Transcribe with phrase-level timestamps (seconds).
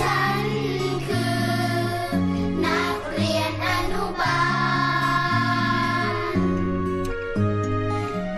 [0.00, 0.44] ฉัน
[1.06, 1.38] คือ
[2.64, 4.42] นักเรียนอนุบา
[6.10, 6.14] ล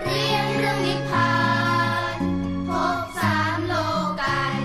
[0.05, 1.35] เรียนเรื่องนิพพา
[2.17, 2.19] น
[2.69, 3.75] ภพสามโล
[4.21, 4.61] กันต์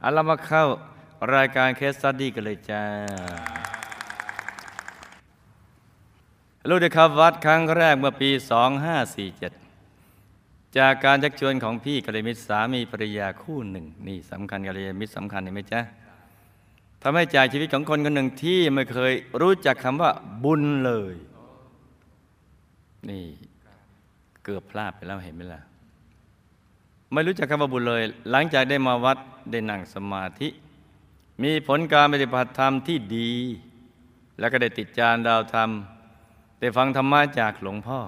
[0.00, 0.64] เอาเรามาเข้า
[1.34, 2.84] รายการเคสสต u ดี้กันเลยจ้า
[6.68, 9.67] ลูกได้เข้าวัดครั้งแรกเมื่อปี 2547
[10.76, 15.80] จากการชักชวนของพี่กัลยาณมิตรสามีภรรยาคู่หนึ่ง นี่สำคัญกัลยาณมิตรสำคัญเห็นไหมจ๊ะ
[17.02, 20.10] ทำให้จ่ายชีวิตของคนคนหนึ่งที่ไม่เคยรู้จักคำว่า
[20.44, 21.14] บุญเลย
[23.08, 23.24] นี่
[24.44, 25.60] เกือบพลาดไปแล้วเห็นไหมล่ะ
[27.12, 29.18] ไม่รู้จักคำว่าบุญเลย หลังจากได้มาวัด
[29.50, 30.48] ได้นั่งสมาธิ
[31.42, 33.32] มีผลการปฏิบัติธรรมที่ดี
[34.38, 35.70] แล้วก็ได้ติดจานดาวธรรม
[36.60, 38.00] ได้ฟังธรรมะจากหลวงพ่อ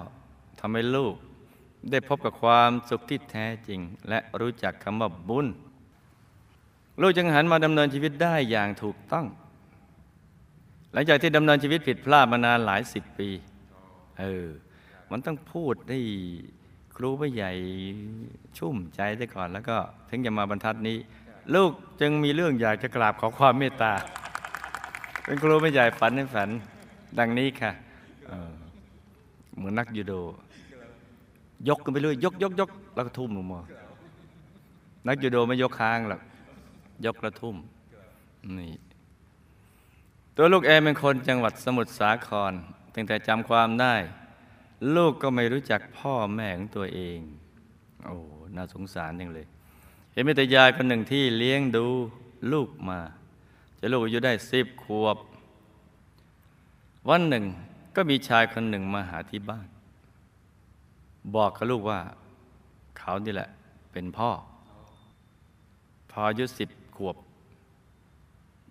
[0.59, 1.15] ทำให้ลูก
[1.89, 5.47] ได้พบกับความสุขที่แท้จริง และรู้จักคำว่าบุญ
[7.01, 9.25] ลูกจึงหันมาดำเนินชีวิตได้อย่างถูกต้อง
[10.93, 13.29] หลังจากที่ดำเนินชีวิตผิดพลาดมานานหลายสิบปี
[14.19, 14.47] เออ
[15.11, 15.99] มันต้องพูดได้
[16.95, 17.51] ครูผู้ใหญ่
[18.57, 19.77] ชุ่มใจได้ก่อน แล้วก็
[20.09, 20.97] ถึงจะมาบรรทัดนี้
[21.55, 23.93] ลูกจึงมีเรื่องอยากจะกราบขอความเมตตา
[25.23, 26.49] เป็นครูผู้ใหญ่ฝันในฝัน
[27.19, 27.71] ดังนี้ค่ะ
[28.27, 28.51] เออ
[29.55, 30.13] เหมือนนักยูโด
[31.69, 33.61] ยกกันไปเรื่อยยกยกยกแล้วก็ทุ่มลงมา
[35.07, 36.21] นักยูโดไม่ยกค้างหรอก
[37.05, 37.55] ยกแล้วทุ่ม
[38.57, 38.73] นี่
[40.35, 42.53] ตัวลูกเอเป็นคนจังหวัดสมุทรสาคร
[42.93, 43.95] ตั้งแต่จำความได้
[44.95, 47.19] ลูกก็ไม่รู้จักพ่อแม่ของตัวเอง
[48.05, 48.15] โอ้
[48.55, 49.47] น่าสงสารจังเลย
[50.11, 51.85] เห็นมีแต่ยายคนหนึ่งที่เลี้ยงดู
[52.51, 52.99] ลูกมา
[53.79, 55.17] จะลูกอายุได้สิบขวบ
[57.09, 57.45] วันหนึ่ง
[57.95, 59.67] ก็มีชายคนหนึ่งมาหาที่บ้าน
[61.35, 61.99] บอกกับลูกว่า
[62.97, 63.49] เขานี่แหละ
[63.91, 64.29] เป็นพ่อ
[66.11, 67.15] พออายุสิบขวบ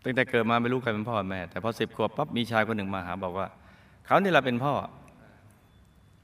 [0.04, 3.46] ตั้งแต่เกิดมาไม่รู้ใครเป็นพ่อแม่ แต่พอสิบขวบปั๊บมีชายคนหนึ่งมาหา บอกว่า
[4.06, 4.74] เขานี่แหละเป็นพ่อ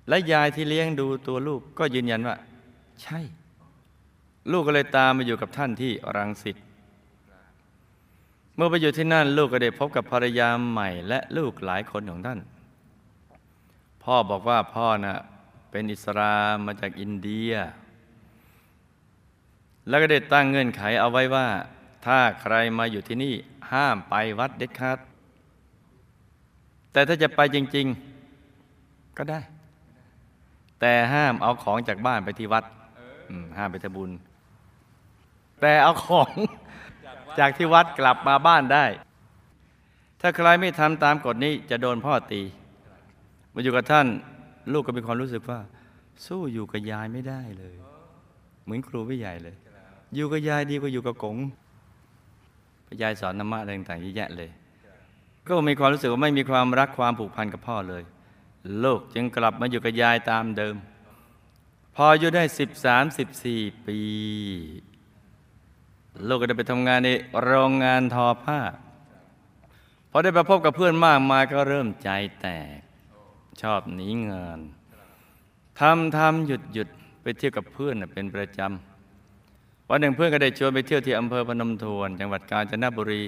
[0.08, 2.36] และยายที่เลี้ยงดูตัวลูกก็ยืนยันว่า
[3.02, 3.20] ใช่
[4.52, 6.56] ลูกก็เลยตามมาอยู่กับท่านที่รังสิต
[8.56, 12.38] เมื่อไปอยู่ที่นั่น ลูกก็ได้พบกับภรรยาใหม่ และลูกหลายคนของท่าน
[14.02, 15.18] พ่อบอกว่าพ่อนะ่ะ
[15.70, 17.52] เป็นอิสลามมาจากอินเดีย
[19.88, 21.48] แล้วก็ได้ตั้งเงื่อนไขเอาไว้ว่า
[22.06, 23.34] ถ้าใครมาอยู่ที่นี่
[23.72, 24.98] ห้ามไปวัดเด็ดขาด
[26.92, 27.86] แต่ถ้าจะไปจริง
[28.52, 29.40] ๆก็ได้
[30.80, 32.64] แต่ห้ามเอาของจากบ้านไปที่วัด
[33.58, 34.10] ห้ามไปทำบุญ
[35.60, 36.30] แต่เอาของ
[37.38, 38.86] จากที่วัดกลับมาบ้านได้
[40.20, 42.42] ถ้าใครไม่ทำตามกฎนี้จะโดนพ่อตี
[43.52, 44.06] มาอยู่กับท่าน
[44.72, 45.58] ลูกก็มีความรู้สึกว่า
[46.26, 47.76] สู้อยู่กับยายไม่ได้เลย
[48.64, 49.56] เหมือนครูไม่ใหญ่เลย
[50.14, 51.36] อยู่กับยายดีกว่าอยู่กับกง
[53.02, 54.50] ยายสอนธรรมะอะไรต่างๆเยอะแยะเลย
[55.46, 58.02] ก็มีความรู้สึกว่าไม่มีความรักความผูกพันกับพ่อเลย
[58.84, 60.76] ลูกจึงกลับมาอยู่กับยายตามเดิม
[61.94, 63.98] พออายุได้สิบสามสิบสี่ปี
[66.28, 67.10] ลูกก็ได้ไปทำงานใน
[67.42, 68.60] โรงงานทอผ้า
[70.10, 72.10] พอได้ไปพบกับเพื่อนมากมายก็เริ่มใจ
[72.40, 72.46] แต
[72.78, 72.85] ก
[73.62, 74.60] ชอบหนีงาน
[75.80, 76.88] ทำทำหยุดหยุด
[77.22, 83.22] ไปเที่ยวกับเพื่อนเป็นประจำวันหนึ่งเพื่อนก็ได้ชวนไปเที่ยวที่อำเภอพนมทวน จังหวัดกาญจนบุรี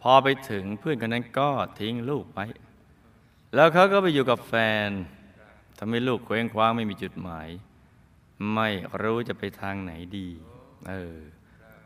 [0.00, 1.50] พอไปถึงเพื่อนคนนั้นก็
[1.80, 2.46] ทิ้งลูกไว้
[3.54, 4.54] แล้วเขาก็ไปอยู่กับแฟ
[4.88, 4.90] น
[5.78, 7.48] ทำให้ลูกเคว้งคว้างไม่มีจุดหมาย
[8.54, 8.68] ไม่
[9.02, 10.28] รู้จะไปทางไหนดี
[10.88, 11.16] เออ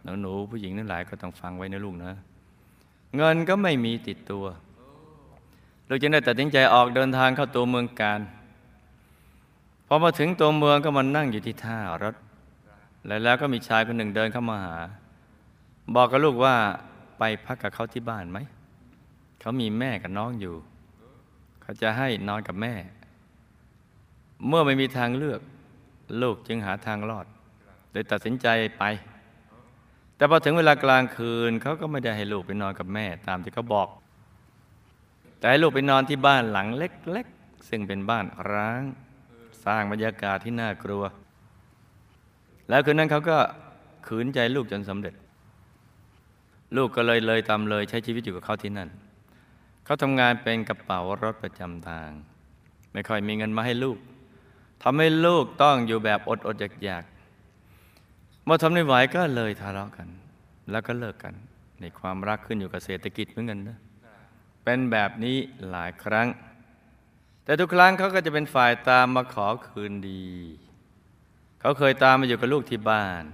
[0.03, 2.13] หนูหนูผู้หญิงทั้งหลายก็ต้องฟังไว้นะลูกนะ
[3.17, 4.45] เงินก็ไม่มีติดตัว
[5.89, 8.21] ลูกจึงได้ตัดสินใจออกเดินทางเข้าตัวเมืองการ
[9.87, 12.15] พอมาถึงตัวเมืองก็มานั่งอยู่ที่ท่ารถ
[13.07, 14.77] แล้วแล้วก็มีชายคนหนึ่งเดินเข้ามาหา
[15.95, 16.57] บอกกับลูกว่า
[17.19, 18.39] ไปพักกับเขาที่บ้านไหม
[19.41, 20.55] เขามีแม่กับน้องอยู่
[21.63, 22.75] เขาจะให้นอนกับแม่
[24.49, 25.41] เมื่อไม่มีทางเลือก
[26.23, 27.27] ลูกจึงหาทางรอด
[27.93, 28.47] เลยตัดสินใจ
[28.79, 28.83] ไป
[30.17, 33.89] แต่พอถึงเวลากลางคืนเขาก็ไม่ได้ให้ลูกไปนอนกับแม่ ตามที่เขาบอก
[35.39, 38.83] แต่ให้ลูกไปนอนที่บ้านหลังเล็กๆ ซึ่งเป็นบ้านร้าง
[39.65, 41.05] สร้างบรรยากาศที่น่ากลัว
[42.69, 43.39] แล้วคืนนั้นเขาก็
[44.07, 45.15] ขืนใจลูกจนสำเร็จ
[46.77, 48.89] ลูกก็เลยเลยตามเลยใช้ชีวิตอยู่กับเขาที่นั่น
[49.85, 52.11] เขาทำงานเป็นกระเป๋ารถประจำทาง
[52.93, 53.99] ไม่ค่อยมีเงินมาให้ลูก
[54.83, 60.09] ทำให้ลูกต้องอยู่แบบอดอดอยากอยากๆเมื่อทำไม่ไหวก็เลยทะเลาะกัน
[60.71, 61.35] แล้วก็เลิกกัน
[61.81, 63.79] ในความรักขึ้นอยู่กับเศรษฐกิจเหมือนกันนะ
[64.71, 65.39] เป็นแบบนี้
[65.71, 66.29] หลายครั้ง
[67.45, 70.27] แต่ทุกครั้งเขาก็จะเป็นฝ่ายตามมาขอคืนดี
[71.61, 73.25] เขาเคยตามมาอยู่กับลูกที่บ้าน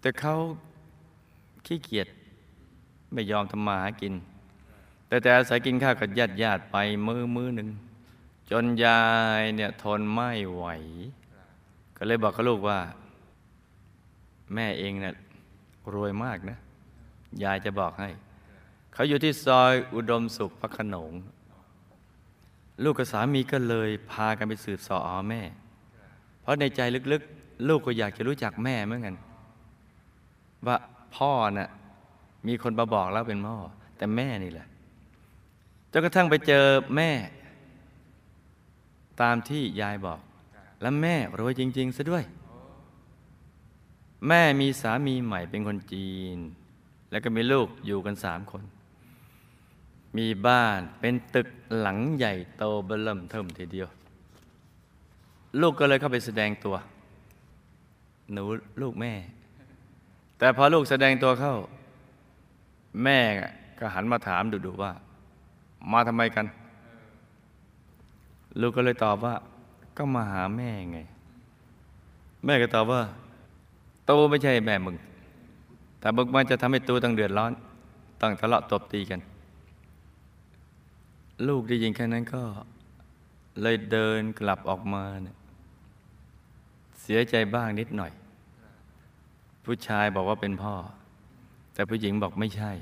[0.00, 0.36] แต่เขา
[1.66, 2.08] ขี้เกียจ
[3.12, 4.14] ไม่ยอมทำมาหากิน
[5.06, 6.76] แต่แต่อาศัยกินข้าวกับญาติญาติไป
[7.06, 7.68] มือมือหนึ่ง
[8.50, 9.02] จนยา
[9.40, 10.64] ยเนี่ยทนไม่ไหว
[11.96, 12.78] ก็เลยบอกกับลูกว่า
[14.54, 15.14] แม่เองเนี่ย
[15.94, 16.58] รวยมากนะ
[17.42, 18.10] ยายจะบอกให้
[18.94, 21.12] เขาอยู่ที่ซอยอุดมสุขพระขนง
[22.84, 24.98] ลูกกับสามีก็เลยพากันไปสืบสอ
[25.28, 25.42] แม่
[26.40, 26.80] เพราะในใจ
[27.12, 29.16] ลึกๆ ลูกก็อยากจะรู้จักแม่เหมือนกัน
[30.66, 30.76] ว่า
[31.16, 31.70] พ่อน่ะ
[32.46, 33.56] มีคนมาบอกแล้วเป็นพ่อ
[33.96, 34.66] แต่แม่นี่แหละ
[35.92, 36.64] จนกระทั่งไปเจอ
[36.96, 37.10] แม่
[39.22, 40.20] ตามที่ยายบอก
[40.80, 42.24] แล้วแม่รวยจริง ๆซะด้วย
[44.28, 46.38] แม่มีสามีใหม่เป็นคนจีน
[47.10, 48.62] แล้วก็มีลูกอยู่กันสามคน
[50.16, 53.88] มีบ้านเป็นตึกหลังใหญ่โตเบล่มเทิมทีเดียว
[55.60, 56.76] ลูกก็เลยเข้าไปแสดงตัว
[58.32, 58.44] หนู
[58.80, 59.12] ลูกแม่
[60.38, 61.54] แต่พอลูกแสดงตัวเข้า
[63.04, 63.18] แม่
[63.78, 64.92] ก็หันมาถามดุๆว่า
[65.92, 66.46] มาทำไมกัน
[68.60, 69.34] ลูกก็เลยตอบว่า
[69.96, 70.98] ก็มาหาแม่ไง
[72.44, 73.00] แม่ก็ตอบว่า
[74.08, 74.96] ตูไม่ใช่แม่มึง
[76.00, 77.52] แต่บึกมันจะทำให้ตูต้องเดือดร้อน
[78.20, 79.20] ต้องทะเลาะตบตีกัน
[81.48, 82.42] ลูกได้ยินแค่นั้นก็
[83.62, 85.36] เลยเดินกลับออกมาเนี่ย
[87.00, 88.12] เสียใจบ้างนิดหน่อย
[89.64, 90.74] ผู้ชายบอกว่าเป็นพ่อ
[91.74, 92.72] แต่ผู้หญิงบอกไม่ใช่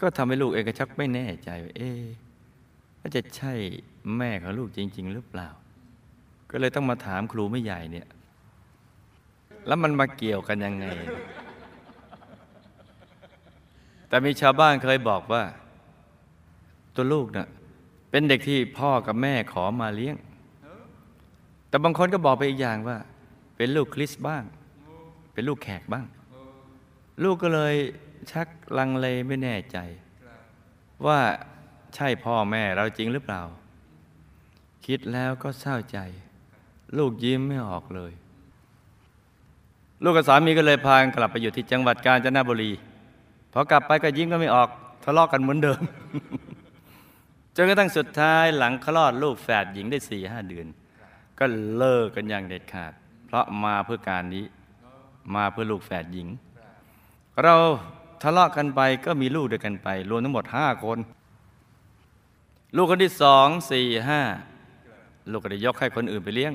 [0.00, 2.02] ก็ทำให้ลูกเองก็ชักไม่แน่ใจว่าเอ๊ะ
[2.98, 3.52] ว่าจะใช่
[4.16, 5.48] แม่ของลูกจริง ๆ หรือเปล่า
[6.50, 8.08] ก็เลยต้องมาถามครูไม่ใหญ่เนี่ย
[9.66, 10.86] แล้วมันมาเกี่ยวกันยังไง
[14.08, 15.42] แต่มีชาวบ้านเคยบอกว่า
[16.94, 17.48] ตัวลูกน่ะ
[18.10, 20.16] เป็นเด็กที่พ่อกับแม่ขอมาเลี้ยง
[21.68, 22.98] แต่บางคนก็บอกไปอีกอย่างว่า
[23.56, 24.42] เป็นลูกคริสบ้าง
[25.32, 26.06] เป็นลูกแขกบ้าง
[27.24, 27.74] ลูกก็เลย
[28.30, 28.48] ชัก
[28.78, 29.78] ลังเลไม่แน่ใจ
[31.06, 31.18] ว่า
[31.94, 33.42] ใช่พ่อแม่เราจริงหรือเปล่า
[34.86, 35.98] คิดแล้วก็เศร้าใจ
[36.98, 38.12] ลูกยิ้มไม่ออกเลย
[40.02, 42.70] ลูกกับสามีก็เลยพากันกลับไปอยู่ที่จังหวัดกาญจนบุรี
[43.52, 44.68] พอกลับไปก็ยิ้มก็ไม่ออก
[45.04, 45.80] ทะเลาะกันเหมือนเดิม
[47.56, 50.66] จนกระทั่งสุดท้ายหลังคลอดลูกแฝดหญิงได้สี่ห้าเดือน
[51.38, 51.44] ก็
[51.76, 52.92] เลิกกันอย่างเด็ดขาด
[53.26, 54.44] เพราะมาเพื่อการนี้
[55.34, 56.28] มาเพื่อลูกแฝดหญิง
[57.42, 57.54] เรา
[58.22, 60.98] ทะเลาะกันไปก็มีลูกด้วยกันไป รวมทั้งหมดห้าคน
[62.76, 64.20] ลูกคนที่สองสี่ห้า
[65.30, 66.52] ลูกก็ได้ยกให้คนอื่นไปเลี้ยง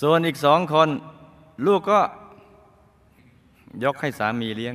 [0.00, 0.88] ส่วนอีกสองคน
[1.66, 2.00] ลูกก็
[3.84, 4.74] ยกให้สามีเลี้ยง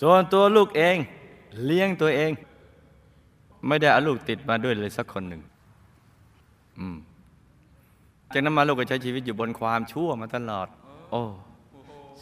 [0.00, 0.96] ส่วนตัวลูกเอง
[1.66, 2.32] เลี้ยงตัวเอง
[3.66, 5.42] ไม่ได้เอาลูกติดมาด้วยเลยสักคนหนึ่ง
[6.78, 6.96] อืม
[8.32, 10.68] จากนั้นมาลูกก็ใช้ชีวิตอยู่บนความชั่วมาตลอด
[11.10, 11.22] โอ้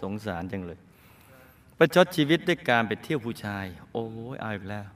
[0.01, 0.79] สงสารจังเลย
[1.79, 4.87] ประชดชีวิตด้วยการไปเที่ยวผู้ชาย โอ้ยเอาอีกแล้ว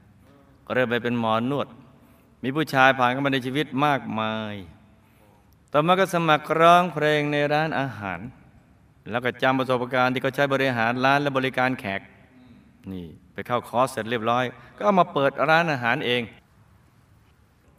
[0.65, 1.67] ก็เริ่มไปเป็นหมอนวด
[2.43, 4.55] มีผู้ชายผ่านเข้ามาในชีวิตมากมาย
[5.71, 8.19] ต่อมาก็สมัครร้องเพลงในร้านอาหาร
[9.09, 12.01] แล้วก็จำประสบการณ์ที่เขาใช้บริหารร้านและบริการแขก
[12.91, 14.45] นี่ไปเข้าคอร์สเสร็จเรียบร้อย
[14.75, 16.21] ก็เอามาเปิดร้านอาหารเอง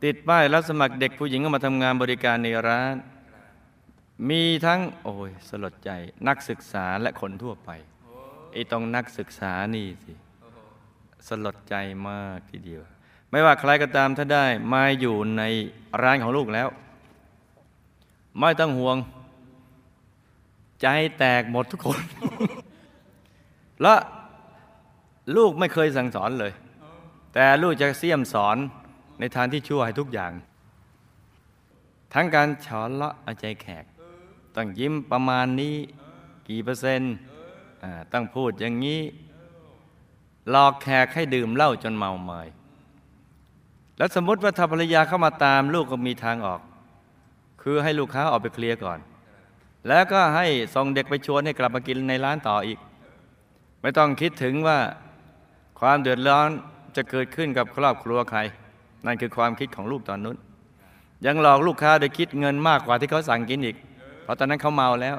[0.05, 2.95] ติดป้ายรับสมัครเด็กผู้หญิงก็มาทำงานบริการในร้าน
[4.29, 5.91] มีทั้งโอ้ยสลดใจ
[6.29, 7.71] นักศึกษาและคนทั่วไป
[8.53, 10.13] ไอ้ตรงนักศึกษานี่สิ
[11.29, 11.75] สลดใจ
[12.09, 12.83] มากทีเดียว
[13.31, 15.43] ไม่ว่าใครก็ตามถ้าได้มาอยู่ใน
[16.03, 16.69] ร้านของลูกแล้ว
[18.41, 18.97] ไม่ต้องห่วง
[20.83, 20.87] ใจ
[21.19, 22.01] แตกหมดทุกคน
[23.83, 23.95] และ
[25.37, 26.53] ลูกไม่เคยสั่งสอนเลย
[27.35, 28.57] แต่ลูกจะเสี่ยมสอน
[29.21, 30.33] ในทางที่ชั่วให้ทุกอย่าง
[32.15, 33.85] ทั้งการฉอนละเอาใจแขก
[34.57, 35.75] ต้องยิ้มประมาณนี้
[36.49, 37.15] กี่เปอร์เซ็นต์
[38.13, 39.01] ต้องพูดอย่างนี้
[40.51, 42.49] หลอกแขกให้ดื่มเหล้าจนเมาเมย
[43.99, 46.61] แล้วสมมติว่าถ้าภรรยาเข้ามาตามลูกก็มีทางออก
[47.63, 48.99] คือให้ลูกค้าออกไปเคลียร์ก่อน
[49.89, 52.79] แล้วก็ให้ส่งเด็กไปชวนให้กลับมากินในร้านต่ออีก
[53.81, 54.79] ไม่ต้องคิดถึงว่า
[55.87, 56.51] ความเดือดร้อน
[56.97, 58.39] จะเกิดขึ้นกับครอบครัวใคร
[59.07, 60.37] นั่นคือความคิดของลูกตอนนู้น
[61.27, 63.77] ยังหลอกลูกค้าโดยคิดเงินมากกว่าที่เขาสั่งกินอีก
[64.23, 65.17] เพราะตอนนั้นเขาเมาแล้ว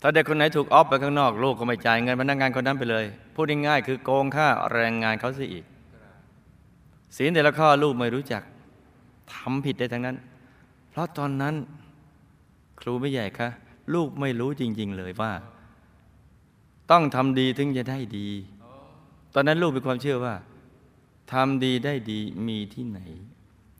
[0.00, 5.64] ถ้าเด็กคนไหนถูกออฟไปข้างนอกลูกก็ไม่จ่ายเงินพนักงานคนนั้นไปเลย พูดง่ายๆคือโกงค่าแรงงานเขาซะอีก
[7.16, 8.42] ศีลแต่ละข้อลูกไม่รู้จัก
[9.32, 10.16] ทำผิดได้ทั้งนั้น
[10.90, 11.54] เพราะตอนนั้น
[12.80, 13.48] ครูไม่ใหญ่คะ
[13.94, 15.32] ลูกไม่รู้จริง ๆ เลยว่า
[16.90, 18.28] ต้องทำดีถึงจะได้ดี
[19.38, 20.34] อนนั้นลูกมีความเชื่อว่า
[21.32, 23.00] ทำดีได้ดีมีที่ไหน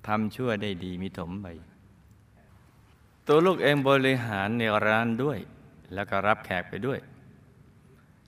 [0.06, 1.46] ทำชั่วได้ดีมีถมไป
[3.26, 5.38] ตัวลูกเองบริหารในร้านด้วย
[5.94, 6.98] แล้วก็รับแขกไปด้วย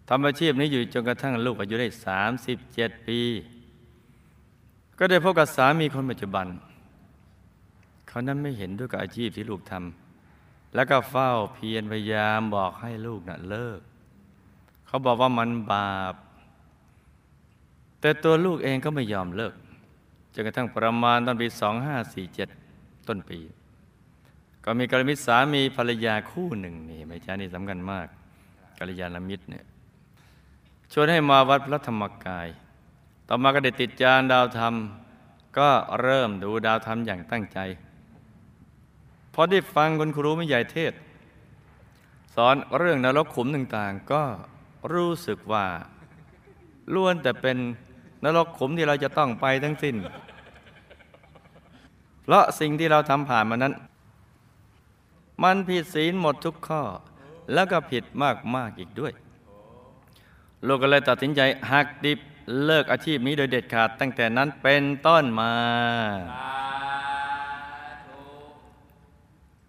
[0.08, 1.88] ทำอาชีพนี้อยู่จนกระทั่งลูกอายุได้
[2.48, 3.20] 37 ปี
[4.98, 6.46] ก็ได้พบกับสามีคนปัจจุบัน
[8.08, 13.80] เขานั้นไม่เห็นด้วยกับอาชีพที่ลูกทำแล้วก็เฝ้าเพียรพยายามบอกให้ลูกน่ะเลิก
[14.86, 16.14] เขาบอกว่ามันบาป
[18.00, 19.54] แต่ตัวลูกเองก็ไม่ยอมเลิก
[20.34, 21.48] จนกระทั่งประมาณตอนปี
[22.28, 23.40] 2547 ต้นปี
[24.64, 28.06] ก็มีกัลยาณมิตรสามีภรรยาคู่หนึ่งนี่ไม่ใช่นี่สำคัญมาก
[28.78, 29.64] กัลยาณมิตรเนี่ย
[30.92, 32.48] ชวนให้มาวัดพระธรรมกาย
[33.28, 34.74] ต่อมาก็ได้ติดจานดาวธรรม
[35.58, 37.58] ก็เริ่มดูดาวธรรมอย่างตั้งใจ
[39.34, 40.92] พอได้ฟังคุณครูไม่ใหญ่เทศ
[42.34, 44.22] สอนเรื่องนรกขุมต่างๆ ก็
[44.92, 45.66] รู้สึกว่า
[46.94, 47.58] ล้วนแต่เป็น
[48.24, 49.96] นรกขุมที่เราจะต้องไปทั้งสิ้น
[52.22, 53.74] เพราะสิ่งที่เราทำผ่านมานั้น
[55.42, 56.82] มันผิดศีลหมดทุกข้อ
[57.52, 58.04] แล้วก็ผิด
[58.54, 59.12] มากๆอีกด้วย
[60.66, 61.40] ลูกก็เลยตัดสินใจ
[61.72, 62.18] หักดิบ
[62.64, 65.52] เลิกอาชีพนี้โดยเด็ดขาดตั้งแต่นั้นเป็นต้นมา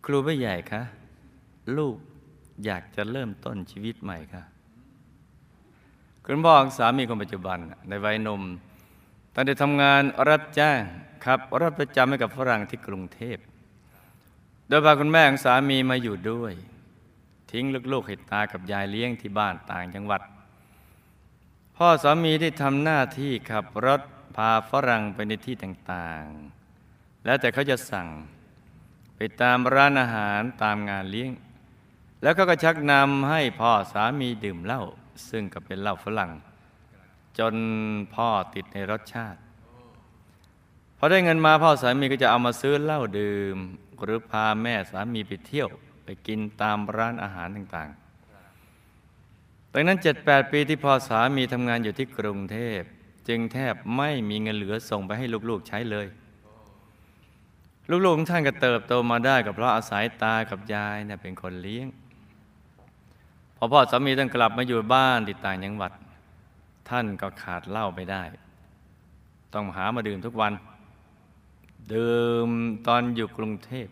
[0.05, 0.81] ครูไม่ใหญ่คะ
[1.77, 1.95] ลูก
[2.65, 4.43] อยากจะเริ่มต้นชีวิตใหม่ค่ะ
[6.25, 7.59] คุณพ่อของสามีคนปัจจุบัน
[7.89, 8.41] ในวัยหนุ่ม
[9.33, 10.79] ตอนได้ทำงานรับจ้าง
[11.25, 13.37] ครับรถประจำให้กับฝรั่งที่กรุงเทพ
[14.67, 16.53] โดยพาคุณแม่ของสามีมาอยู่ด้วย
[17.51, 20.21] ทิ้งลูกๆให้ตากับยายเลี้ยงที่บ้านต่างจังหวัด
[21.77, 24.01] พ่อสามีได้ทำหน้าที่ขับรถ
[24.35, 28.07] พาฝรั่งไปในที่ต่างๆ แล้วแต่เขาจะสั่ง
[29.15, 31.31] ไปตามร้านอาหารตามงานเลี้ยง
[32.23, 34.83] แล้วก็กระชักนำให้พ่อสามีดื่มเหล้า
[35.29, 36.31] ซึ่งก็เป็นเหล้าฝรั่ง
[37.39, 37.55] จน
[38.13, 39.39] พ่อติดในรสชาติ
[40.97, 43.57] พอได้เงินมาพ่อสามีก็จะเอามาซื้อเหล้าดื่ม
[44.03, 45.69] หรือพาแม่สามีไปเที่ยว
[46.03, 52.81] ไปกินตามร้านอาหารต่างๆดังนั้น 7-8 ปีที่พ่อสามีทำงานอยู่ที่กรุงเทพ
[53.27, 56.07] จึงแทบไม่มีเงินเหลือส่งไปให้ลูกๆใช้เลย
[57.89, 61.87] ลูกๆของท่านก็เติบโตมาได้ก็เพราะอาศัยตากับยายเนี่ยเป็นคนเลี้ยง
[63.63, 65.91] อพ่อสามีต้องกลับมาอยู่บ้านติดต่างจังหวัด
[66.89, 68.23] ท่านก็ขาดเหล้าไม่ได้
[69.53, 70.53] ต้องหามาดื่มทุกวัน
[71.93, 72.49] ดื่ม
[72.87, 73.87] ตอนอยู่กรุงเทพ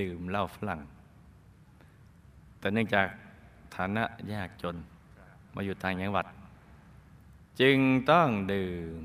[0.00, 0.80] ดื่มเหล้าฝรั่ง
[2.58, 3.06] แต่เนื่องจาก
[3.76, 4.76] ฐานะยากจน
[5.54, 6.26] มาอยู่ต่างจังหวัด
[7.60, 7.78] จึง
[8.10, 9.00] ต้องดื่ม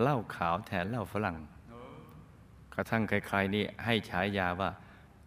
[0.00, 1.36] เหล้าขาวแทนเหล้าฝรั่ง
[2.74, 4.70] กระทั่งใครๆนี่ให้ฉายาว่า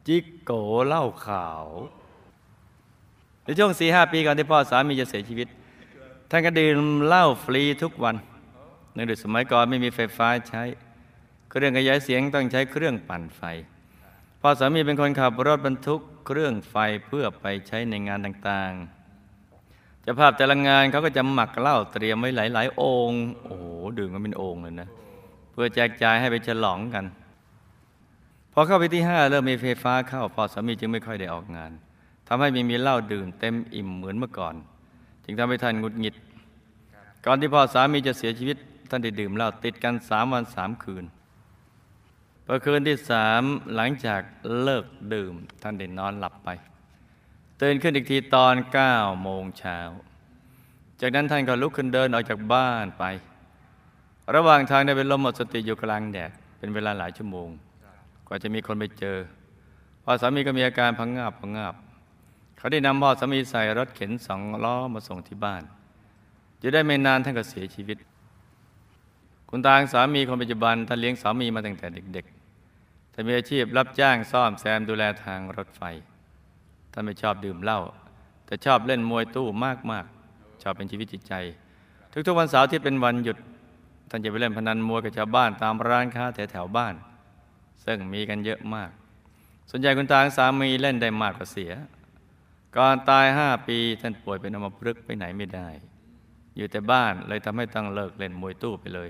[0.07, 0.51] จิกโก
[0.87, 1.65] เหล้าขาว
[3.45, 5.47] ในช่วงสี่ห้าปีก่อนที่พ่อสามีจะเสียชีวิต
[6.29, 8.15] ท่านก็ดื่มเหล้าฟรีทุกวัน
[8.93, 10.63] เนื่องจากสมัยก่อนไม่มีไฟฟ้าใช้
[11.49, 13.41] เครื่องขยายเสียงต้องใช้เครื่องปั่นไฟ
[14.41, 16.75] พ่อสามีเป็นคนขับรถบรรทุกเครื่องไฟ
[17.05, 23.65] เพื่อไปใช้ในงานต่างๆเจ้าภาพแต่ละงานเขาก็จะหมักเหล้าเตรียมไว้หลายๆองค์โอ้โห
[23.99, 24.89] ดื่มกันเป็นองค์เลยนะ
[25.51, 27.05] เพื่อแจกจ่ายให้ไปฉลองกัน
[28.53, 31.71] พอเข้าไปที่ห้าเริ่มมีไฟฟ้าเข้าพ่อสามีจึงไม่ค่อยได้ออกงาน
[32.27, 34.55] ทำให้ไมีมีเหล้าดื่มเต็มอิ่มเหมือนเมื่อก่อน
[35.23, 36.15] จึงทำให้ท่านหงุดหงิด
[37.25, 38.57] ก่อนที่พ่อสามีจะเสียชีวิต
[38.89, 41.05] ท่านได้ดื่มเหล้าติดกันสามวันสามคืน
[42.45, 43.41] พอคืนที่สาม
[43.75, 44.21] หลังจาก
[44.61, 46.49] เลิกดื่ม ท่านได้นอนหลับไป
[47.61, 49.79] ตื่นขึ้นอีกทีตอนเก้าโมงเช้า
[51.01, 53.03] จากนั้นท่านก็ลุกขึ้นเดินออกจากบ้านไป
[54.35, 57.49] ระหว่างทางได้เป็นลมหมดสติอยู่กลางแดดเป็นเวลาหลายชั่วโมง
[58.27, 59.17] กว่าจะมีคนไปเจอ
[60.03, 61.73] พ่อสามีก็มีอาการพังงาบพังงาบ
[62.65, 65.63] เขาได้นำพ่อสามีใส่รถเข็นสองล้อมาส่งที่บ้าน
[66.61, 67.97] จะได้ไม่นานท่านก็เสียชีวิต
[69.49, 75.81] คุณตาสามีคนปัจจุบันท่านเลี้ยงสามีมาตั้งแต่เด็กๆท่านมีอาชีพรับจ้างซ่อมแซมดูแลทางรถไฟ
[76.91, 77.79] ท่านไม่ชอบดื่มเหล้า
[78.45, 79.47] แต่ชอบเล่นมวยตู้
[79.91, 81.33] มากๆ ชอบเป็นชีวิตจิตใจ
[82.27, 83.37] ทุกๆวันเสาร์ที่เป็นวันหยุด
[84.09, 86.95] ท่านจะไปเล่นพนันมวยกับชาวบ้านตามร้านค้าแถวๆบ้าน
[87.83, 88.89] ซึ่งมีกันเยอะมาก
[89.69, 91.73] ส่วนใหญ่คุณตาสามีเล่นได้มากกว่าเสีย
[92.77, 95.67] ก่อนตายห้าปีท่านป่วยเป็นอัมพฤกษ์ไปไหนไม่ได้
[96.55, 99.09] อยู่แต่บ้านเลยทำให้ต้องเลิกเล่นมวยตู้ไปเลย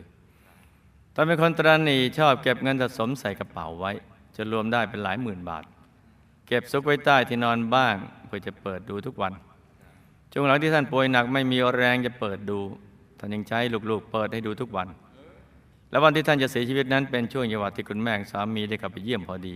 [1.13, 3.91] ท่านเป็นคนตรณีชอบเก็บเงินสะสมใส่กระเป๋าไว้
[4.35, 5.63] จะรวมได้เป็นหลายหมื่นบาท
[6.47, 7.95] เก็บซุกไว้ใต้ที่นอนบ้าง
[8.25, 9.33] เพื่อจะเปิดดูทุกวัน
[10.31, 12.59] ช่วงหลังที่ท่านป่วยหนักไม่มีแรงจะเปิดดู
[13.19, 14.87] ท่านยังใช้ลูกๆเปิดให้ดูทุกวัน
[15.91, 19.55] และวันที่ท่านจะเสียชีวิตนั้นเป็นช่วงจังหวะที่คุณแม่สามีได้กลับไปเยี่ยมพอดี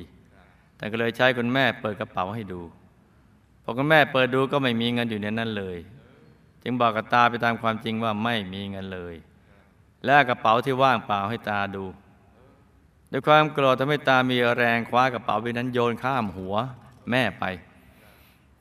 [0.77, 2.61] ท่านก็เลยใช้คุณแม่เปิดกระเป๋าให้ดู
[3.69, 5.77] อคุณแม่เปิดดูก็ไม่มีเงินอยู่ในนั้นเลย
[6.63, 9.15] จึงบอกกับตาไปตามความจริงว่าไม่มีเงินเลย
[10.05, 11.85] และกระเป๋าที่ว่างเปล่าให้ตาดู
[13.11, 16.55] ด้วยความโกรธทำให้ตามีแรงคว้ากระเป๋าใบนั้นโยนข้ามหัว
[17.09, 17.45] แม่ไป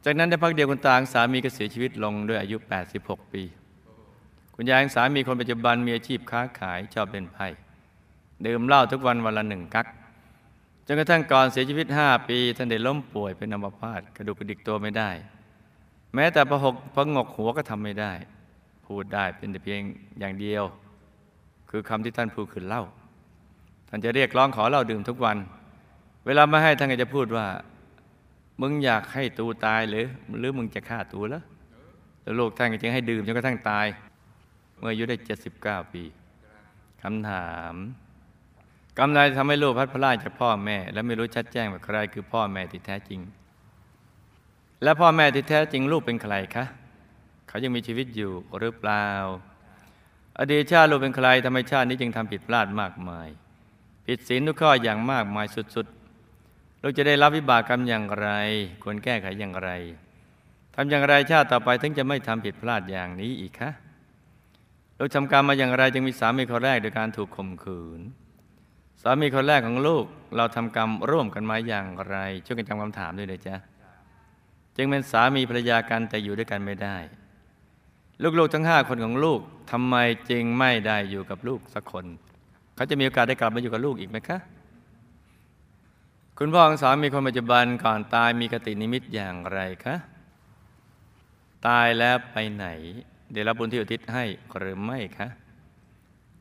[0.05, 2.57] จากนั้นได้พักเดียวคุณตางสามีก็เสียชีวิตลงด้วยอายุ
[2.95, 3.43] 86 ปี
[4.55, 7.47] คุณยายสามีคนปัจจุบันมีอาชีพค้าขายชอบเล่นไพ่
[8.47, 9.87] ดื่มเหล้าทุกวันวันละหนึ่งกัก
[10.91, 15.11] จนกระทั่งก่อนเสียชีวิต5ปีท่านได้ล้มป่วยเป็นอัมพาตกระดูกกระดิกตัวไม่ได้
[16.15, 18.13] แม้แต่ประหกประงกหัวก็ทำไม่ได้
[18.87, 19.81] พูดได้เป็นแต่เพียง
[20.19, 20.65] อย่างเดียว
[21.71, 22.83] คือคำที่ท่านพูดคือเล้า
[23.89, 25.37] ท่านจะเรียกร้องขอเหล้าดื่มทุกวัน
[26.27, 27.47] เวลาไม่ให้ท่านก็จะพูดว่า
[28.61, 30.07] มึงอยากให้ตูตายหรือ
[30.39, 31.43] หรือมึงจะฆ่าตูแล้ว
[32.23, 33.87] แล้วลูกท่านก็จึงให้ดื่มจนกระทั่งตาย
[34.79, 35.17] เมื่ออายุได้
[35.55, 36.03] 79 ปี
[37.03, 37.75] คำถาม
[38.99, 43.21] กำไรทำให้ลูกพัดพลาดจากพ่อแม่ และไม่รู้ชัดแจ้งว่าใครคือพ่อแม่ที่แท้จริง
[44.83, 46.65] และพ่อแม่ที่แท้จริงลูกเป็นใครคะ
[47.49, 49.09] เขายังมีชีวิตอยู่หรือเปล่า
[50.39, 53.29] อดีตชาติลูกเป็นใครทำไมชาตินี้จึงทำผิดพลาดมากมาย
[54.07, 58.29] ผิดศีลทุกข้ออย่างมากมายสุดๆลูกจะได้รับวิบากกรรมอย่างไร
[58.83, 59.71] ควรแก้ไขอย่างไร
[60.75, 63.71] ทำอย่างไรชาติต่อไปถึงจะไม่ทำผิดพลาดอย่างนี้อีกคะ
[64.99, 68.03] ลูกทำกรรมมาอย่างไรจึงมีสามีคนแรกโดยการถูกข่มขืน
[69.03, 70.05] สามีคนแรกของลูก
[70.37, 73.57] เราทำกรรมร่วมกันมาอย่างไร ช่วยกันจำคำถามด้วยเลยจ้ะ
[74.77, 76.97] จึงเป็นสามีภรรยากันแต่อยู่ด้วยกันไม่ได้
[78.39, 79.41] ลูกๆทั้งห้าคนของลูก
[79.71, 79.97] ทำไม
[80.31, 82.05] จึงไม่ได้อยู่กับลูกสักคน
[82.75, 84.39] เขาจะมีโอกาสได้กลับมาอยู่กับลูกอีกไหมคะ
[86.39, 89.97] คุณพ่อของสามีคนปัจจุบันก่อนตายมีกตินิมิตอย่างไรคะ
[91.67, 92.67] ตายแล้วไปไหน
[93.33, 94.25] เดี๋ยวรับบุญที่อุทิศให้
[94.59, 95.29] หรือไม่คะ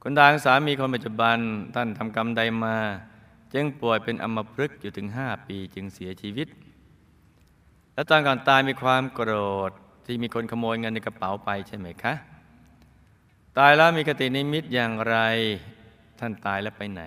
[0.10, 1.38] คุณตาของสามีคนปัจจุบัน
[1.76, 2.78] ท่านทำกรรมใดมา
[3.54, 6.48] จึงป่วยเป็นอัมพฤกษ์อยู่ถึงห้าปีจึงเสียชีวิต
[7.94, 9.32] และตอนก่อนตายมีความโกร
[9.70, 9.72] ธ
[10.06, 12.14] ที่มีคนขโมยเงินในกระเป๋าไปใช่ไหมคะ
[13.58, 15.18] ตายแล้วมีกตินิมิตอย่างไร
[16.20, 17.04] ท่านตายแล้วไปไหน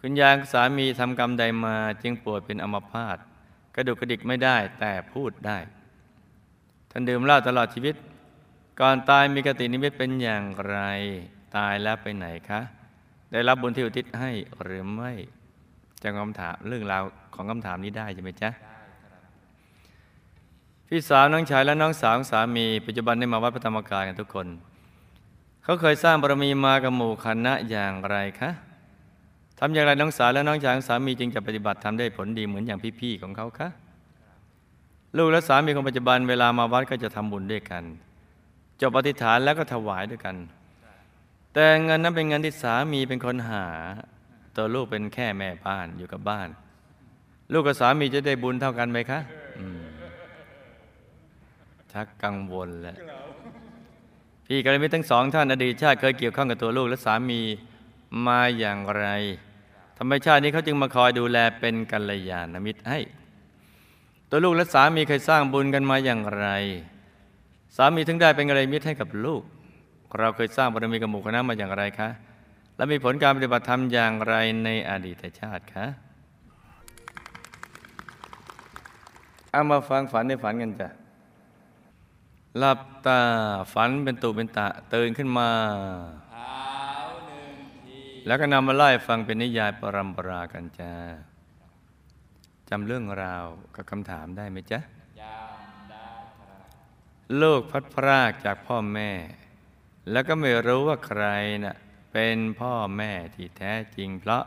[0.00, 3.16] คุณยายสามีทำกรรมใดมา จึงป่วยเป็นอัมพาต
[3.74, 5.58] กระดูกกระดิกไม่ได้แต่พูดได้
[6.90, 7.96] ท่านดื่มเหล้าตลอดชีวิต
[8.80, 10.76] ก่อนตายมีกตินิมิตเป็นอย่างไร
[11.56, 12.60] ตายแล้วไปไหนคะ
[13.32, 14.30] ได้รับบุญที่อุทิศให้
[14.62, 15.12] หรือไม่
[16.02, 17.02] จำคำถามเรื่องราว
[17.34, 18.50] ของคำถามนี้ได้ใช่ไหมจ๊ะ
[20.88, 24.46] พี่สาวน้องชายและน้องสาวของสามี ปัจจุบันได้มาวัดพระธรรมกายกันทุกคน
[25.64, 28.50] เขาเคยสร้างบารมีมากับหมู่คณะอย่างไรคะ
[29.58, 33.68] ทำอย่างไรน้องสาวและน้องชายของสามีจึงจะปฏิบัติทำได้ผลดีเหมือนอย่างพี่ๆของเขาคะ
[35.16, 37.84] ลูกและสามีของปัจจุบันเวลามาวัดก็จะทำบุญด้วยกัน
[38.80, 40.36] จบอธิฐานแล้วก็ถวายด้วยกัน
[41.54, 43.66] แต่เงินนั้นเป็นเงินที่สามีเป็นคนหา
[44.56, 46.48] ตัวลูกเป็นแค่แม่บ้านอยู่กับบ้าน
[47.52, 49.20] ลูกกับสามีจะได้บุญเท่ากันไหมคะ
[51.92, 52.96] ชักกังวลแล้ว
[54.46, 57.40] พี่กระมิตรทั้งสองท่านอดีตชาติเคยเกี่ยวข้องกับตัวลูกและสามี
[58.26, 59.06] มาอย่างไร
[59.96, 62.98] ทำไมชาตินี้เขาจึงมาคอยดูแลเป็นกัลยาณมิตรให้
[64.30, 66.46] ตัวลูกและสามีเคยสร้างบุญกันมาอย่างไร
[67.76, 69.42] สามีถึงได้เป็นกัลยาณมิตรให้กับลูก
[70.18, 72.08] เราเคยสร้างบารมีกับหมู่คณะมาอย่างไรคะ
[72.76, 75.86] และมีผลการปฏิบัติธรรมอย่างไรในอดีตชาติคะ
[79.50, 80.88] เอามาฟังฝันในฝันกันจ้ะ
[82.58, 83.20] หลับตา
[83.72, 85.50] ฝันเป็นตุเป็นตะตื่นขึ้นมา
[88.26, 90.92] แล้วก็นำมาไล่ฟังเป็นนิยายปรำปรากันจ้า
[92.70, 94.80] จำเรื่องราวกับคำถามได้ไหมจ๊ะ
[97.38, 99.10] ลูกพัดพรากจากพ่อแม่
[100.10, 101.24] แล้วก็ไม่รู้ว่าใคร
[101.64, 101.76] น่ะ
[102.12, 104.44] เป็นพ่อแม่ที่แท้จริงเพราะ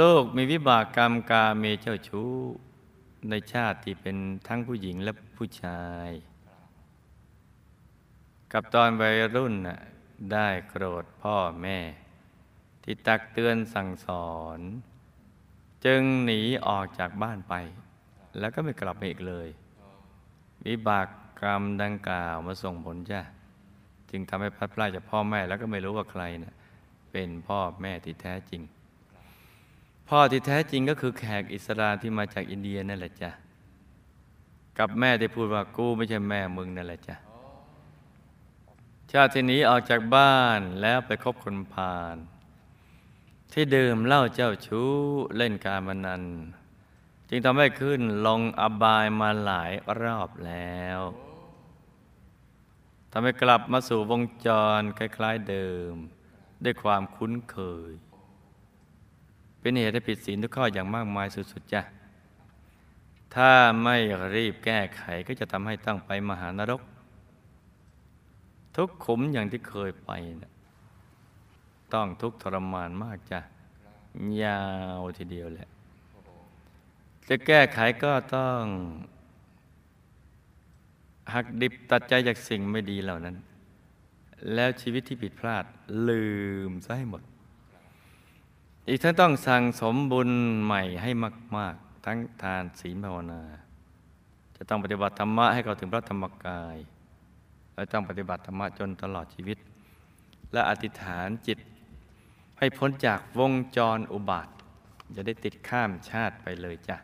[0.00, 2.32] ลูกมีวิบากกรรมกาเมเจ้าชู้
[3.30, 4.16] ในชาติที่เป็น
[4.48, 6.08] ทั้งผู้หญิงและผู้ชาย
[8.52, 9.80] กับตอนวัยรุ่นน่ะ
[10.32, 11.78] ได้โกรธพ่อแม่
[12.82, 14.60] ที่ตักเตือนสั่งสอน
[15.84, 17.54] จึงหนีออกจากบ้านไป
[18.38, 19.48] แล้วก็ไม่กลับมาอีกเลย
[20.66, 21.06] วิบาก
[21.40, 23.20] กรรมดังกล่าวมาส่งผลจ้ะ
[24.10, 26.54] จึงทำให้พลัดพรากจากพ่อแม่แล้วก็ไม่รู้ว่าใครนะ่ะ
[27.12, 28.62] เป็นพ่อแม่ที่แท้จริง
[30.08, 33.30] พ่อที่แท้จริงก็คือแขกอิสลาที่มาจากอินเดียนั่นแหละจ้ะ
[34.78, 37.16] กับแม่ที่พูดว่ากูไม่ใช่แม่มึงนั่นแหละจ้ะ
[39.12, 42.16] ชาติที่หนี้ออกจากบ้านแล้วไปคบคนพาล
[43.52, 44.90] ที่เดื่มเล้าเจ้าชู้
[45.36, 46.22] เล่นการพนัน
[47.28, 51.00] จึงทำให้ขึ้นลงอบายมาหลายรอบแล้ว
[53.12, 55.94] ทำให้กลับมาสู่วงจรคล้ายๆเดิม
[56.64, 57.58] ด้วยความคุ้นเค
[57.90, 57.92] ย
[59.60, 61.82] เป็นเหตุให้ผิดศีลทุกข้ออย่างมากมายสุดๆจ้ะ
[63.34, 63.50] ถ้า
[63.82, 63.96] ไม่
[64.34, 66.82] รีบแก้ไขก็จะทำให้ต้องไปมหานรก
[68.76, 70.10] ทุกขุมอย่างที่เคยไป
[70.42, 70.52] นะ
[71.94, 73.40] ต้องทุกทรมานมากจ้ะ
[74.42, 74.60] ยา
[74.98, 75.68] วทีเดียวแหละ
[77.28, 78.62] จะแก้ไขก็ต้อง
[81.34, 83.36] หักดิบตัดใจจากสิ่งไม่ดีเหล่านั้น
[84.54, 85.64] แล้วชีวิตที่ผิดพลาด
[86.08, 86.26] ลื
[86.68, 87.22] มซะให้หมด
[88.88, 90.30] อีกทั้งต้องสั่งสมบุญ
[90.64, 91.10] ใหม่ให้
[91.56, 93.42] มาก ๆ ทั้งทานศีลภาวนา
[94.56, 96.76] จะต้องปฏิบัติธรรมะให้เข้าถึงพระธรรมกาย
[97.74, 99.58] และต้องปฏิบัติธรรมะจนตลอดชีวิต
[100.52, 101.58] และอธิษฐานจิต
[102.58, 104.48] ให้พ้นจากวงจรอุบาท
[105.16, 106.96] จะได้ติดข้ามชาติไปเลยจ้ะ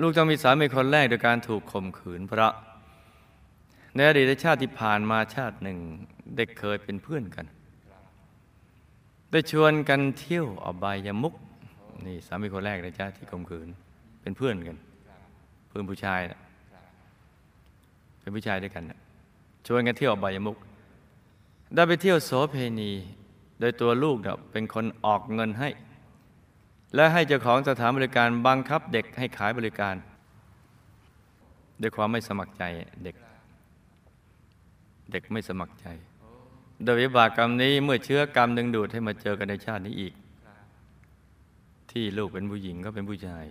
[0.00, 2.52] ลูกต้องมีสามีคนแรกโดยการถูกข่มขืนเพราะ
[3.94, 5.78] ในอดีตชาติที่ผ่านมาชาติหนึ่ง
[6.36, 7.46] ได้เคยเป็นเพื่อนกัน
[9.30, 11.34] ได้ชวนกันเที่ยวอบายมุก
[12.06, 13.68] นี่สามีคนแรกเลยจ้าที่ข่มขืน
[14.22, 14.76] เป็นเพื่อนกัน
[15.68, 16.40] เพื่อนผู้ชายนะ
[18.20, 18.98] เป็นผู้ชายด้วยกันนะ
[19.66, 20.56] ชวนกันเที่ยวอบายมุก
[21.74, 22.90] ได้ไปเที่ยวโสเพณี
[23.60, 25.68] โดยตัวลูกเนี่ยเป็นคนออกเงินให้
[26.94, 29.94] และให้เจ้าของสถานบริการบังคับเด็กให้ขายบริการ
[31.80, 32.64] ด้วยความไม่สมัครใจ
[33.04, 33.16] เด็ก
[35.12, 35.86] เด็กไม่สมัครใจ
[36.84, 40.14] โดยวิบากกรรมนี้เมื่อเชื้อกรรมดึงดูดให้มาเจอกันในชาตินี้อีก
[41.90, 43.44] ที่ลูกเป็นผู้หญิงก็เป็นผู้ชาย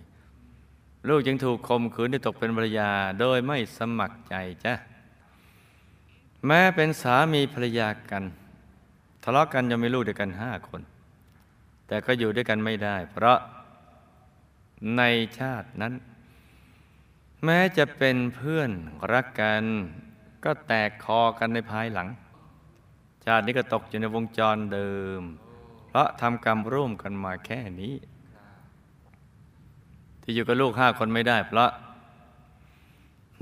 [1.08, 4.74] ลูกจึงถูกข่มขืนที่ตกเป็นภรรยา โดยไม่สมัครใจจ้ะ
[6.46, 8.24] แม้เป็นสามีภรรยากัน
[9.22, 10.82] ทะเลาะกันยังมีลูกเด้วกันห้าคน
[11.86, 13.38] แต่ก็อยู่ด้วยกันไม่ได้ เพราะ
[14.96, 15.02] ใน
[15.38, 15.94] ชาตินั้น
[17.44, 18.70] แม้จะเป็นเพื่อน
[19.12, 19.64] รักกัน
[20.44, 22.08] ก็แตกคอกันในภายหลัง
[23.24, 25.20] ชาตินี้ก็ตกอยู่ในวงจรเดิม
[25.88, 27.94] เพราะทำกรรมร่วมกันมาแค่นี้
[30.22, 31.70] ที่อยู่กับลูกห้าคนไม่ได้ เพราะ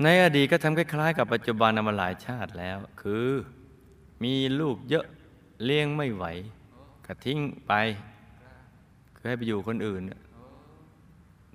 [0.03, 3.29] ในอดีตก็ทำคล้ายๆ กับปัจจุบันมาหลายชาติแล้ว คือ
[4.23, 5.05] มีลูกเยอะ
[5.63, 6.25] เลี้ยงไม่ไหว
[7.05, 7.73] ก็ทิ้งไป
[9.23, 10.01] คือให้ไปอยู่คนอื่น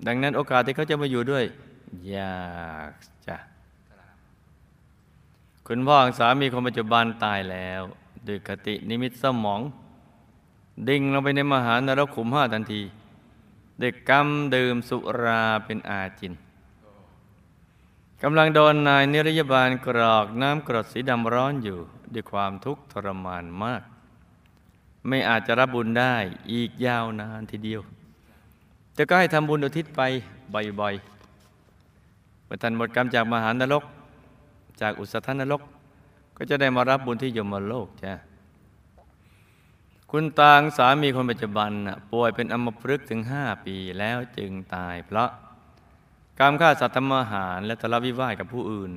[0.07, 1.44] ดังนั้นโอกาสที่เขาจะมาอยู่ด้วย
[2.14, 2.38] ยา
[2.90, 2.92] ก
[3.26, 3.37] จ้ะ
[5.66, 7.83] คุณพ่อของสามีคนปัจจุบันตายแล้ว
[8.26, 9.61] ด้วยคตินิมิตสมอง
[10.88, 12.83] ดิ่งลงไปในมหานรกขุมห้าทันที
[13.81, 16.33] เด็กกรรมดื่มสุราเป็นอาจิน
[18.22, 21.78] กำลังโดนนายนิรยาบาลกรอกน้ำกรดสีดำร้อนอยู่
[22.12, 23.83] ด้วยความทุกข์ทรมานมาก
[25.09, 26.14] ไม่อาจจะรับบุญได้
[26.53, 27.81] อีกยาวนานทีเดียว
[28.94, 30.01] แต่ก็ให้ทำบุญอุทิศไป
[30.81, 33.85] บ่อยๆเมื่อท่านหมดกรรมจากมหานรก
[34.81, 35.62] จากอุสธนรก
[36.37, 38.14] ก็จะได้มารับบุญที่ยมโลกจ้ะ
[40.11, 41.71] คุณตางสามีคนปัจจุบัน
[42.12, 45.31] ป่วยเป็นอัมพฤกษ์ถึงห้าปีแล้วจึงตาย เพราะ
[46.38, 48.92] การมฆ่าสัตว์ทำอาหาร และทะเลาะวิวาทกับผู้อื่น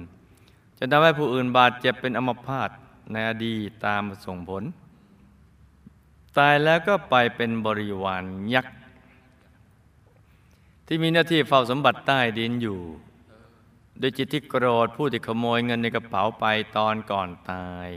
[0.78, 2.70] จนทำให้ผู้อื่นบาดเจ็บเป็นอัมพาต
[3.12, 4.64] ในอดีตตามส่งผล
[6.38, 8.76] ตายแล้วก็ไปเป็นบริวารยักษ์
[10.88, 12.80] ที่มีหน้าที่เฝ้าสมบัติใต้ดินอยู่
[14.00, 16.46] โดยจิตที่โกรธผู้ที่ขโมยเงินในกระเป๋าไป
[16.78, 17.90] ตอนก่อนตาย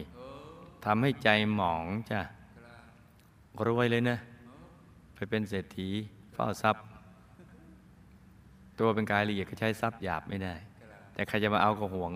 [0.84, 2.20] ทำให้ใจหมองจ้ะ
[3.66, 4.18] รวยเลยนะ
[5.14, 5.88] ไปเป็นเศรษฐี
[6.34, 6.84] เฝ้าทรัพย์
[8.78, 10.54] ตัวเป็นกายละเอียดก็ใช้ทรัพย์หยาบไม่ได้
[11.14, 12.12] แต่ใครจะมาเอาก็หวง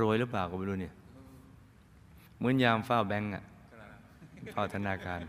[0.00, 0.94] รวยหรือเปล่าก็ไม่รู้เนี่ย
[2.36, 3.44] เหมือนยามเฝ้าแบงก์อะ
[4.52, 5.20] เฝ้าธนาคาร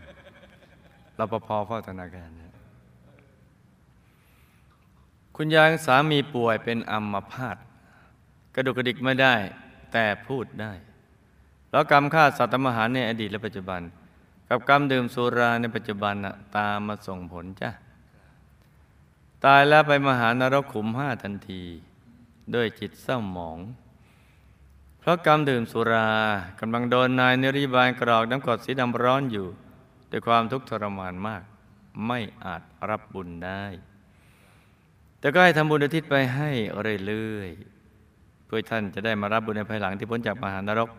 [1.18, 2.30] รปภเฝ้าธนาคาร
[5.36, 7.56] คุณยายสามีป่วยเป็นอัมพาต
[8.54, 9.34] กระดุกกระดิกไม่ได้
[9.92, 10.72] แต่พูดได้
[11.70, 13.80] แล้วกรรมฆ่าสัตว์ทำอาหารในอดีตและปัจจุบัน
[14.48, 17.70] กับกรรมดื่มสุราในปัจจุบันน่ะตามมาส่งผลจ้ะ
[19.44, 21.62] ตายแล้วไปมหานรกขุมห้าทันที
[22.54, 23.58] ด้วยจิตเศร้าหมอง
[25.00, 26.08] เพราะกรรมดื่มสุรา
[26.60, 29.46] กำลังโดนนายนิริบาลกรอกน้ำกรดสีดำร้อนอยู่
[30.10, 31.42] ด้วยความทุกข์ทรมานมาก
[32.06, 33.64] ไม่อาจรับบุญได้
[35.20, 36.50] แต่ก็ให้ทำบุญอุทิศไปให้
[37.06, 40.90] เรื่อยๆเพื่อท่านจะได้มารับบุญในภายหลังที่พ้นจากมหานรก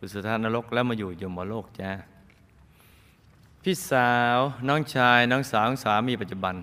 [0.00, 1.90] อุสุธานรกแล้วมาอยู่ยมโลกจ้า
[3.62, 6.54] พี่สาวน้องชายน้องสาวของสามีปัจจุบัน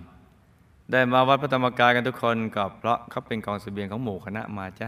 [0.91, 4.87] ได้มาวัดพระธรรมกายกันทุกคนก็เพราะเขาเป็นกองเสบียงของหมู่คณะมาจ้ะ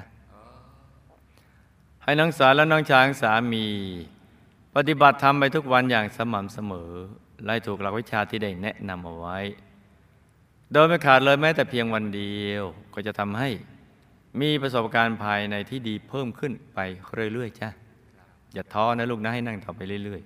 [2.07, 3.65] ให้น้องสาวและน้องชายสามี
[4.75, 6.91] ปฏิบัติธรรมไปทุกวันอย่างสม่ำเสมอ
[7.45, 9.39] ไล่ถูกหลักวิชาที่ได้แนะนำเอาไว้
[10.71, 12.63] โดยไม่ขาดเลยแม้แต่เพียงวันเดียว
[12.93, 13.49] ก็จะทำให้
[14.41, 16.79] มีประสบการณ์ภายในที่ดีเพิ่มขึ้นไป
[17.33, 17.69] เรื่อยๆจ้ะ
[18.53, 20.21] อย่าท้อนะลูกนะให้นั่งต่อไปเรื่อย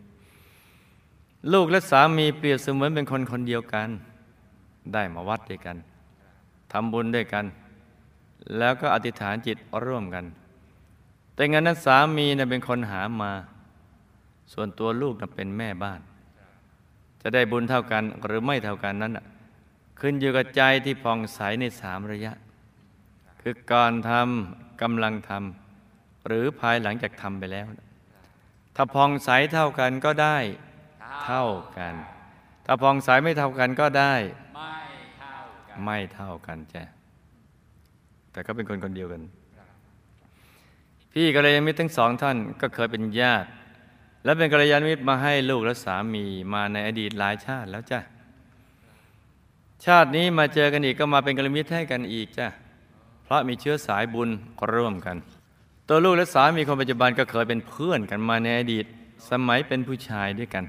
[0.73, 3.89] ๆ ลูกและสามีเปรียบเสมือนเป็นคนคนเดียวกัน
[4.93, 5.77] ได้มาวัดด้วยกัน
[6.71, 7.45] ทำบุญด้วยกัน
[8.57, 10.25] แล้วก็อธิษฐานจิตร่วมกัน
[11.39, 13.31] แต่งั้นนั้นสามีนะเป็นคนหามา
[14.53, 16.01] ส่วนตัวลูกน่ะเป็นแม่บ้าน
[17.21, 19.25] จะได้บุญเท่ากันหรือไม่เท่ากันนั้นน่ะ
[19.99, 22.33] ขึ้นอยู่กับใจที่ผ่องใสในสามระยะ
[23.41, 27.65] คือก่อนทำกำลังทำหรือภายหลังจากทำไปแล้ว
[28.75, 30.37] ถ้าผ่องใสเท่ากันก็ได้
[31.25, 31.45] เท่า
[31.77, 31.93] กัน
[32.65, 34.13] ถ้าผ่องใสไม่เท่ากันก็ได้
[34.55, 34.77] ไม่
[35.19, 36.83] เท่ากันไม่เท่ากันจ้ะ
[38.31, 39.23] แต่ก็เป็นคนคนเดียวกัน
[41.13, 43.47] พี่กัลยาณมิตรทั้งสองท่านก็เคยเป็นญาติ
[44.23, 47.99] และเป็นกัลยาณมิตรมาให้ลูกและสามีมาในอดีตหลายชาติแล้วจ้ะ
[49.85, 52.47] ชาตินี้มาเจอกันอีกก็มาเป็นกัลยาณมิตรให้กันอีกจ้ะ
[53.23, 54.29] เพราะมีเชื้อสายบุญ
[54.73, 55.17] ร่วมกัน
[55.87, 58.85] ตัวลูกและสามีคนปัจจุบันก็เคยเป็นเพื่อนกันมาในอดีต
[59.29, 60.65] สมัยเป็นผู้ชายด้วยกัน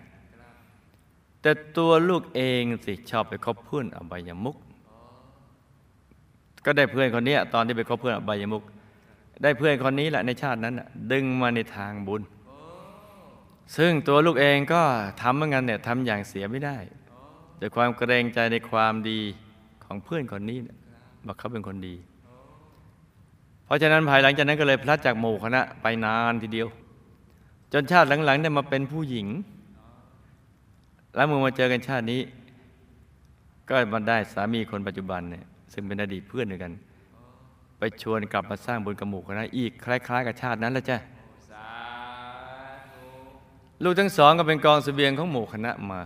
[1.40, 4.57] แต่ตัวลูกเองสิชอบไปคบเพื่อนอบายมุก
[6.64, 8.62] ก็ได้เพื่อนคนนี้ตอนที่ไปคบเพื่อนอบายมุก
[9.42, 10.74] ได้เพื่อนคนนี้แหละในชาตินั้น
[11.12, 12.22] ดึงมาในทางบุญ
[13.76, 14.83] ซึ่งตัวลูกเองก็
[15.20, 16.76] ทำเหมือนกันเนี่ยทำอย่างเสียไม่ได้
[17.61, 19.20] ด้วยความเกรงใจในความดี
[19.85, 20.76] ของเพื่อนคนนี้เนี่ย
[21.26, 21.94] ว่าเขาเป็นคนดี
[23.64, 26.68] เพราะฉะนั้นภายหลังจากนั้นก็เลยพลัดจากหมู่คณะไปนานทีเดียว
[27.72, 29.26] จนชาติหลังๆเนี่ยมาเป็นผู้หญิง
[31.14, 32.20] แล้วเมื่อมาเจอกันชาตินี้
[33.68, 36.72] ก็มาได้สามีคนปัจจุบันเนี่ยซึ่งเป็นอดีตเพื่อนด้วยกัน
[37.80, 40.98] ไปชวนกลับมาสร้างบุญกับหมู่คณะอีกคล้ายๆกับชาตินั้นละจ้ะ
[41.50, 41.68] สา
[43.82, 46.00] ลูกทั้งสองก็เป็นกองเสบียงของหมู่คณะมา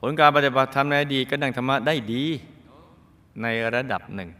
[0.00, 2.24] ผลการปฏิบัติธรรมในอดีตก็ดังธรรมะได้ดี
[3.42, 4.30] ในระดับหนึ่ง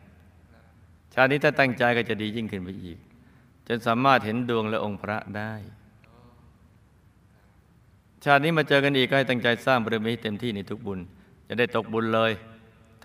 [1.14, 2.98] ชาตินี้ถ้าตั้งใจก็จะดียิ่งขึ้นไปอีก
[3.66, 5.52] จนสามารถเห็นดวงและองค์พระได้
[8.24, 11.00] ชาตินี้มาเจอกันอีกก็ให้ตั้งใจสร้างบารมีเต็มที่ในทุกบุญ
[11.48, 12.32] จะได้ตกบุญเลย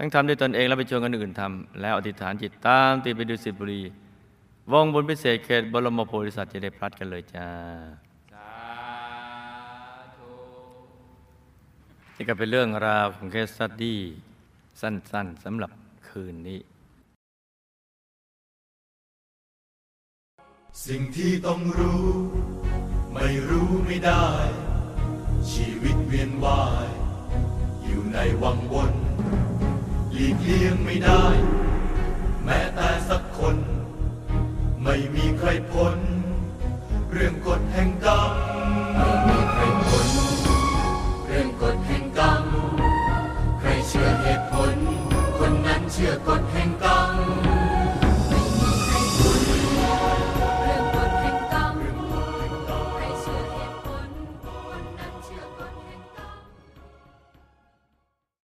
[0.01, 3.81] ทั้งทำด้วยตนเองและไปชวนคนอื่นทำแล้วอธิษฐานจิตตามติไปดูสิบุรี
[4.71, 7.47] วงบุญพิเศษเขตบรมโพธิสัตว์จะได้พลัดกันเลยจ้า
[12.15, 13.99] นี่ก็เป็นเรื่องราวของเคสสตดี้
[14.81, 15.71] สั้นๆสำหรับ
[16.07, 16.59] คืนนี้
[20.85, 22.05] สิ่งที่ต้องรู้
[23.13, 24.27] ไม่รู้ไม่ได้
[25.51, 26.87] ชีวิตเวียนว่าย
[27.83, 28.93] อยู่ในวังวน
[30.19, 31.25] ลีกเลี่ยงไม่ได้
[32.43, 33.57] แม้แต่สักคน
[34.83, 35.97] ไม่มีใครพ้น
[37.11, 38.31] เรื่องกฎแห่งกรรม
[38.95, 40.07] ไม่มีใครพ้น
[41.25, 42.43] เรื่องกฎแห่งกรรม
[43.59, 44.75] ใครเชื่อเหตุผล
[45.37, 47.48] คนนั้นเชื่อกฎแห่งกรรม